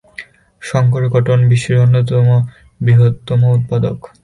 [0.61, 2.27] Shankar cotton বিশ্বের অন্যতম
[2.81, 3.97] বৃহত্তম উৎপাদক।